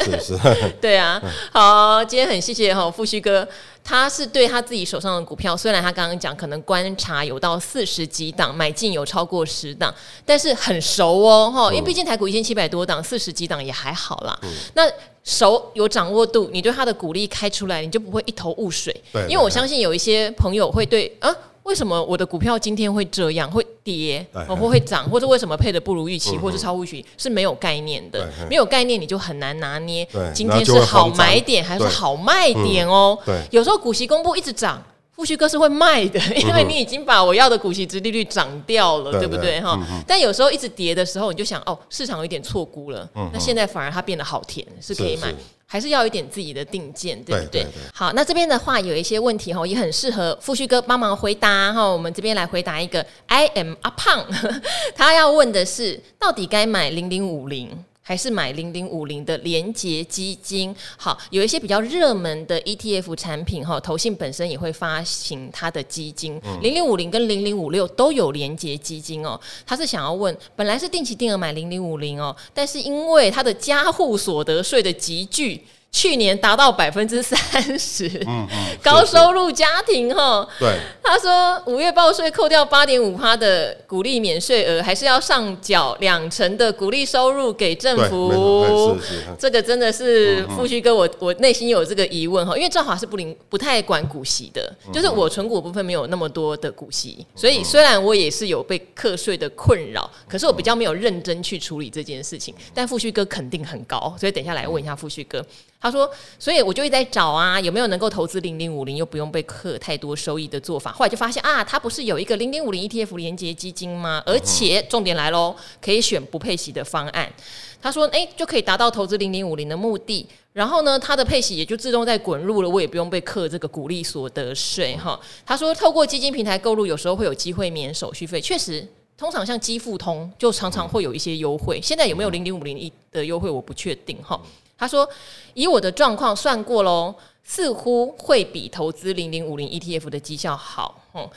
[0.00, 0.38] 是是，
[0.80, 1.20] 对啊。
[1.52, 3.46] 好，今天很谢谢哈，富旭哥，
[3.82, 9.92] 他是对他自己手上的股票，虽然他刚刚讲可能观察有到四十几档，买进有超过十档，
[10.24, 14.38] 但是很熟哦哈，因为毕竟台股一千七百多档，四十几档也还好啦。
[14.74, 14.88] 那
[15.24, 18.94] 熟有掌握度，你对他的鼓励开出来，你就不会一头雾水。
[19.28, 21.34] 因为我相信有一些朋友会对啊。
[21.66, 28.28] 为什么我的股票今天会这样，会跌，或会涨，或者为什么配的不如预期，或是超乎预期，是没有概念的。
[28.48, 30.06] 没有概念，你就很难拿捏。
[30.32, 33.18] 今天是好买点还是好卖点哦？
[33.50, 39.76] 有时候股息公布一直涨，富旭哥是会卖的，因为你已经把我要的股息值利率涨掉了，对不对哈？
[40.06, 43.08] 但有时候一直跌的时候，你就想哦，市场有点错估了。
[43.16, 45.34] 嗯那现在反而它变得好甜，是可以买。
[45.68, 47.62] 还是要一点自己的定见，对不对？
[47.62, 51.84] 对对对，好，那这边的话有一些问题哈，也很适合富旭哥帮忙回答哈。
[51.84, 54.24] 我们这边来回答一个，I am 阿胖，
[54.94, 57.68] 他要问的是，到底该买零零五零？
[58.08, 69.40] 还是买零零五零的连结基金，好，有一些比较热门的 ETF 产品哈，投信本身也会发行它的基金，零零五零跟零零五六都有连结基金哦。
[69.66, 75.64] 他是想要问，本来是定期定额买零零五零哦，但是因为它的加户所得税的集聚。
[75.92, 77.38] 去年达到百分之三
[77.78, 78.10] 十，
[78.82, 88.94] 高收入家庭哈，对，他说五月报税扣掉八点五趴的鼓励免税额，还是要上缴两成的鼓励收入给政府。
[89.38, 102.54] 这个真的是富旭哥，我我内心有这个疑问哈，因为兆华是不领不太管股息的，就是我存股部分没有那么多的股息，所以虽然我也是有被课税的困扰，可是我比较没有认真去处理这件事情。
[102.74, 105.42] 但富旭哥肯定很高，所以等一下来问一下富旭哥。
[105.86, 110.90] 他说：“所以我就一直在找啊，有没有能够投资零零五零又不用被课太多收益的做法？
[110.90, 114.20] 后来就发现啊，他不是有一个零零五零 ETF 连接基金吗？
[114.26, 117.32] 而且重点来喽，可以选不配息的方案。
[117.80, 120.26] 他说，哎，就可以达到投资零零五零的目的。
[120.52, 125.20] 然后呢，他的配息也就自动在滚入了，我也不用被课这个股利所得税哈。
[125.44, 128.40] 他说，透过基金平台购入，有时候会有机会免手续费。
[128.40, 128.84] 确实，
[129.16, 131.78] 通常像基富通就常常会有一些优惠。
[131.82, 134.40] 现在有没有零零五零一的优惠，我不确定哈。”
[134.78, 135.08] 他说
[135.54, 141.02] ：“以我的状况算过喽，似乎会比投资零零五零 ETF 的绩效好。
[141.14, 141.28] 嗯，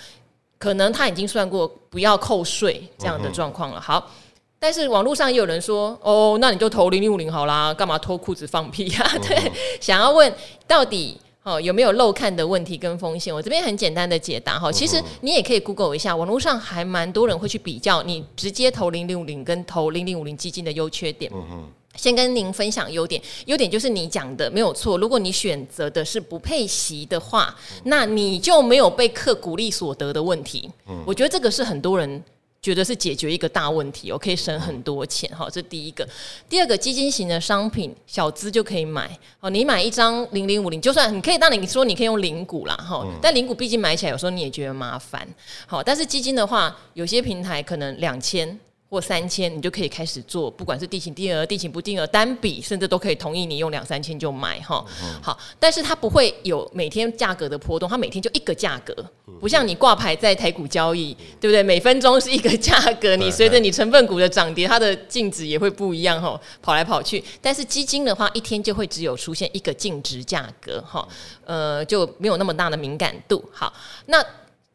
[0.58, 3.80] 可能他已经算过不要扣税这样的状况了。
[3.80, 4.12] 好，
[4.60, 9.10] 但是网络上也有人说，哦，那你就投零零五零好啦，干嘛脱裤子放屁呀？
[9.26, 10.34] 对，想要问
[10.68, 13.34] 到底哦有没有漏看的问题跟风险？
[13.34, 21.32] 我这边很简单的解答哈，其实你也可以 Google 一下，网络上还蛮多人会去比较你直接投零零五零跟投零零五零基金的优缺点。
[21.34, 24.98] 嗯先跟您分享优点，优点就是你讲的没有错。
[24.98, 30.70] 如果你选择的是不配息的话，那你就没有被课股利所得的问题。
[31.06, 32.24] 我觉得这个是很多人
[32.62, 35.30] 觉得是解决一个大问题，我可以省很多钱。
[35.36, 36.08] 哈，这第一个。
[36.48, 39.10] 第二个，基金型的商品小资就可以买。
[39.42, 45.28] 哦，你买一张零零五零，就算你可以，当你说你可以用零股啦，哈，但零股毕竟买起来有时候你也觉得麻烦。
[45.68, 48.60] 好，但是基金的话，有些平台可能两千。
[48.90, 54.84] 或三千，你就可以开始做，不管是定型定额、定型不定额、单笔，甚至都可以同意你用两三千就买哈。
[55.22, 58.96] 好，但是它不会有每天价格的波动，它每天就一个价格，
[59.40, 61.62] 不像你挂牌在台股交易，对不对？
[61.62, 67.24] 每分钟是一个价格，你随着你成分股的涨跌，它的净值也会不一样哈，跑来跑去。
[67.42, 71.08] 但是基金的话，一天就会只有出现一个净值价格哈，
[71.46, 73.44] 呃，就没有那么大的敏感度。
[73.54, 73.72] 好，
[74.08, 74.26] 那。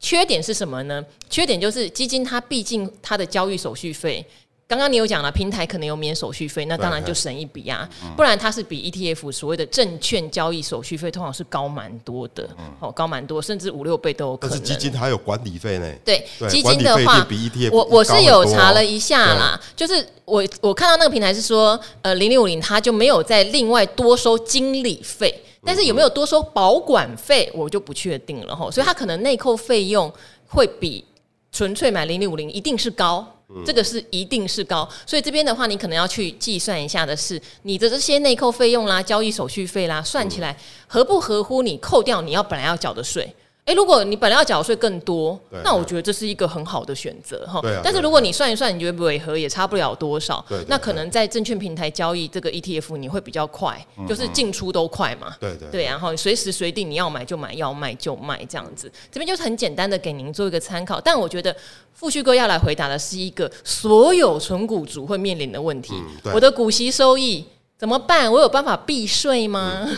[0.05, 1.03] 缺点是什么呢？
[1.31, 4.23] 缺点就是基金它毕竟它的交易手续费。
[4.67, 7.87] 刚刚你有讲了，平台可能有免手续费，那当然就省一笔啊。
[8.17, 12.49] 不然它是比 ETF 所谓的证券交易手续费通常是高蛮多的，
[12.79, 14.57] 哦，高蛮多，甚至五六倍都有可能。
[14.57, 15.93] 但是基金还有管理费呢。
[16.03, 17.27] 对，基金的话，
[17.71, 28.71] 我我是有查了一下啦，就是我我看到那个平台是说，呃，零零五零它就没有再另外多收经理费，但是有没有多收保管费，我就不确定了哈。
[28.71, 30.11] 所以它可能内扣费用
[30.47, 31.05] 会比
[31.51, 33.33] 纯粹买零零五零一定是高。
[33.65, 43.35] 这个是一定是高，所以这边的话，你可能要去计算一下的是，你的这些内扣费用啦、交易手续费啦，算起来合不合乎你扣掉你要本来要缴的税？
[43.65, 47.59] 哎，如果你本来要缴税更多，那我觉得这是一个很好的选择哈。
[47.83, 55.35] 但是如果你算一算，你觉得尾和也差不了多少，那可能在证券平台交易这个 ETF 你会比较快，就是进出都快嘛。
[55.39, 58.91] 对对对，然后随时随地你要买就买，要卖就卖这样子。
[59.11, 61.55] 这边就是很简单的给您做一个参考，但我觉得
[61.91, 65.95] 富旭哥要来回答的是一个所有存股族会面临的问题：
[66.31, 67.43] 我的股息收益
[67.79, 68.31] 怎么办？
[68.31, 69.89] 我有办法避税吗？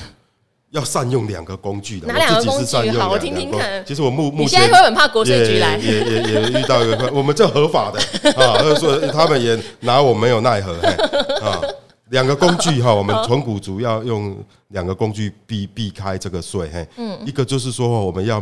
[0.72, 2.92] 要善用两个工具的，哪两个工具？
[2.92, 3.86] 好，我听听看。
[3.86, 8.00] 其实我目目前你现在会很怕国税局来，也也也遇到一个，我们这合法的
[8.36, 10.74] 啊，就是说他们也拿我没有奈何
[11.42, 11.62] 啊。
[12.10, 14.38] 两个工具哈，我们存股主要用
[14.70, 16.70] 两个工具避避开这个税。
[16.72, 18.42] 嘿，嗯，一个就是说我们要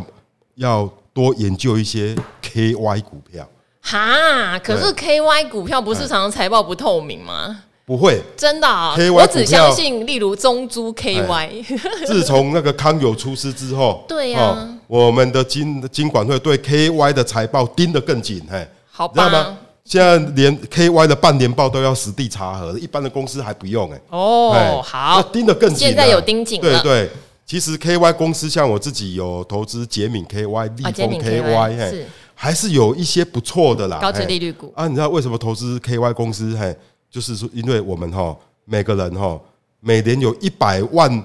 [0.54, 3.48] 要多研究一些 KY 股票。
[3.82, 7.62] 哈，可是 KY 股票不是常常财报不透明吗？
[7.86, 8.66] 不会，真的，
[9.12, 11.64] 我只相信，例如中珠 KY。
[12.04, 19.58] 自从那个康友出事之后，对呀，我们的金金管会对 KY 的财报盯得更紧，嘿，好吧，知道吗？
[19.84, 27.10] 现在连 KY 的半年报都要实地查核，一般的公司还不用，哎，哦，好，盯得更紧，现在有盯紧了，对对。
[27.46, 34.88] 其实 KY 公司像我自己有投资杰敏 KY、立丰 KY，嘿，还是有一些不错的啦，高值利率股啊。
[34.88, 36.56] 你知道为什么投资 KY 公司？
[36.60, 36.76] 嘿。
[37.16, 38.36] 就是说，因为我们哈
[38.66, 39.40] 每个人哈
[39.80, 41.24] 每年有一百万，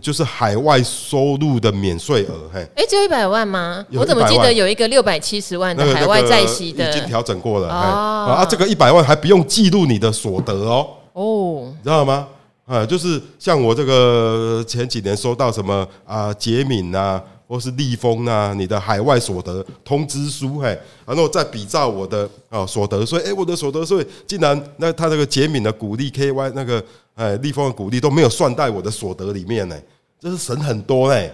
[0.00, 3.84] 就是海外收入的免税额，嘿，哎，只有一百万吗？
[3.92, 8.32] 我怎么记得有一个六百七十万的海外在息的，已经调整过了哦。
[8.32, 12.26] 啊，这个一百万还不用记录你的所得哦，哦，你知道吗？
[12.64, 17.22] 啊，就是像我这个前几年收到什么啊，捷敏啊。
[17.52, 20.68] 或是立丰啊，你的海外所得通知书，嘿，
[21.04, 23.04] 然后再比照我的啊所得。
[23.04, 26.82] 税，哎，我的所得税竟然那他那个捷敏的股利 KY 那个
[27.14, 29.78] 哎立丰的股利都没有算在我的所得里面呢，
[30.18, 31.30] 这是省很多嘞，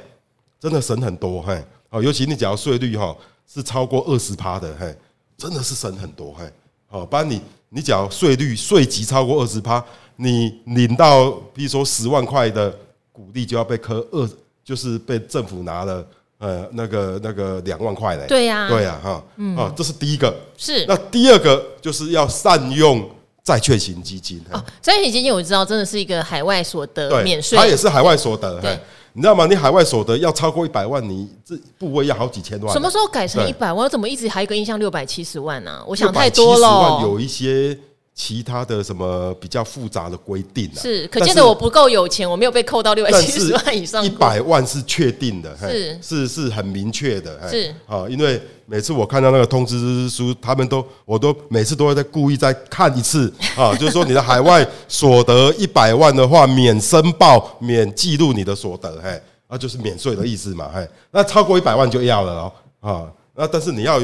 [0.59, 3.17] 真的省很多嘿，哦，尤其你只要税率哈
[3.47, 4.93] 是超过二十趴的嘿，
[5.37, 6.51] 真的是省很多嘿，
[6.89, 9.85] 好，不然你你只要税率税级超过二十趴，
[10.17, 12.77] 你领到比如说十万块的
[13.13, 14.29] 股利就要被扣二。
[14.69, 16.07] 就是被政府拿了，
[16.37, 18.27] 呃，那个那个两万块嘞。
[18.29, 20.31] 对呀，对呀，哈，嗯，啊，这是第一个。
[20.59, 20.85] 是。
[20.87, 23.09] 那第二个就是要善用
[23.43, 24.45] 债券型基金。
[24.53, 27.57] 哦，债券型基金我知道，真的是一个海外所得免税。
[27.57, 28.61] 它也是海外所得。
[28.61, 28.79] 对。
[29.15, 29.47] 你知道吗？
[29.47, 32.71] 你海外所得要超过一百万，你这部位要好几千万。
[32.71, 33.77] 什么时候改成一百万？
[33.77, 35.83] 我怎么一直还有一个印象六百七十万呢？
[35.87, 37.01] 我想太多了。
[37.01, 37.79] 有一些。
[38.21, 40.83] 其他的什么比较复杂的规定啊？
[40.83, 44.05] 是，可见得我不够有钱，我没有被扣到六百七十万以上。
[44.05, 63.07] 一百万是确定的，是是是很明确的，是啊，因为每次我看到那个通知书，他们都我都每次都会再故意再看一次啊， 就是说你的海外所得一百万的话，免申报、免记录你的所得，嘿，那就是免税的意思嘛，嘿，那超过一百万就要了哦，啊，
[63.37, 64.01] 那但是你要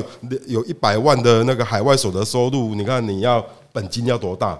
[0.46, 3.44] 有一百万的那个海外所得收入，你看你要。
[3.74, 4.56] 本金要多大？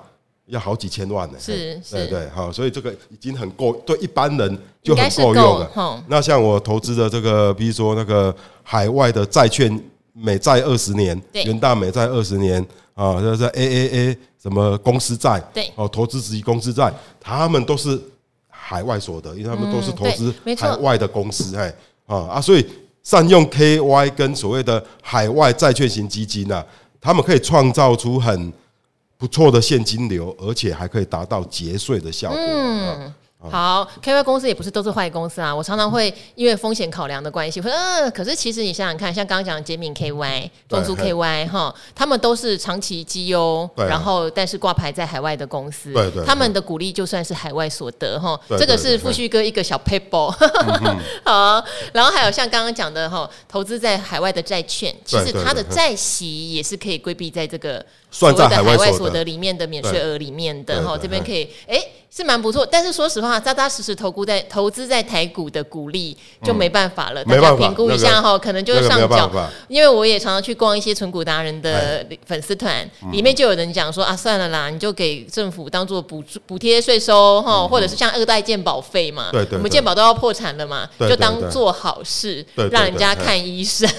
[0.46, 1.38] 要好几千万呢。
[1.40, 6.04] 是，对对，好，所以这个已经很够，对一般人就很够用了。
[6.06, 12.60] 那像我投资的这个，比如说那个海外的债券，美债二十年，元大美债二十年
[12.92, 17.98] 啊，就是 AAA 什么公司债，对，哦，投资级公司债，他们都是
[18.48, 22.66] 海外所得，因为他们都是投资海外的公司，哎，啊啊，所以
[23.02, 26.62] 善用 KY 跟所谓的海外债券型基金啊，
[27.00, 28.52] 他们可以创造出很
[29.16, 32.38] 不错的现金流，而且还可以达到节税的效果。
[32.38, 33.14] 嗯。
[33.50, 35.54] 好，KY 公司也不是都是坏公司啊。
[35.54, 48.40] 我常常会因为风险考量的关系，会嗯，可是其实你想想看，像刚刚讲的捷敏 KY、中租 KY 哈，他们都是长期绩优，然后但是挂牌在海外的公司，对对，他们的股利就算是海外所得哈。
[48.56, 50.30] 这个是富旭哥一个小 paper。
[51.22, 51.62] 好，
[51.92, 57.84] 然后还有像刚刚讲的哈，投资在海外的债券，其实它的债息也是可以规避在这个
[58.14, 59.24] 算在海外所得。
[59.24, 60.96] 里面的免税额里面的哈。
[60.96, 61.82] 这边可以哎。
[62.16, 69.28] 是蛮不错，但是说实话，扎扎实实投顾在投资在台股的股利就没办法了，嗯、大家评估一下哈，那个、可能就是上缴。
[69.66, 83.90] 因为我也常常去逛一些存股达人的粉丝团，里面就有人讲说啊，算了啦，你就给政府当做补补贴税收哈，嗯、或者是像二代健保费嘛，对对对，我们健保都要破产了嘛，就当做好事，让人家看医生。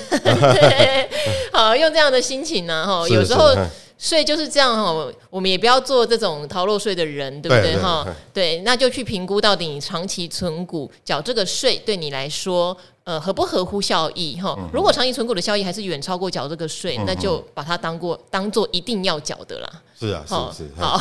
[1.51, 3.53] 好，用这样的心情呢，哈，有时候。
[3.97, 8.05] 税就是这样哈，我们也不要做这种逃漏税的人，对不对哈？
[8.33, 12.75] 对，那就去评估到底你长期存股缴这个税对你来说，
[13.05, 14.57] 呃，合不合乎效益哈？
[14.73, 19.69] 如果长期存股的效益还是远超过缴这个税，那就把它当过当做一定要缴的啦。
[19.97, 20.97] 是啊，是是 好，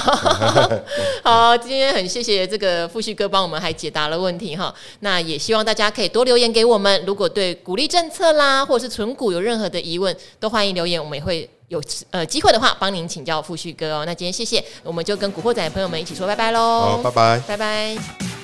[1.25, 4.73] 好，今天很谢谢这个富旭哥帮我们还解答了问题哈。
[5.01, 11.51] 那也希望大家可以多留言给我们，如果对鼓励政策啦，或者是存股有任何的疑问，都欢迎留言，我们也会。
[11.69, 14.05] 有呃机会的话，帮您请教富旭哥哦。
[14.05, 17.01] 那今天谢谢，我们就跟古惑仔的朋友们一起说拜拜喽。
[17.03, 18.44] 好，拜拜，拜拜。